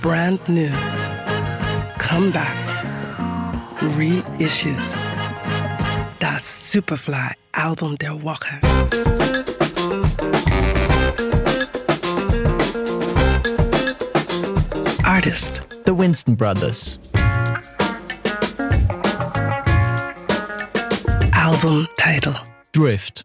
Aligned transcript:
brand 0.00 0.40
new, 0.48 0.70
comebacks, 1.98 2.84
reissues. 3.96 4.92
That 6.20 6.40
Superfly 6.40 7.32
album, 7.54 7.96
Der 7.96 8.14
Walker. 8.16 8.58
Artist, 15.04 15.60
The 15.84 15.94
Winston 15.94 16.34
Brothers. 16.34 16.98
album 21.34 21.86
title. 21.98 22.34
Drift. 22.72 23.24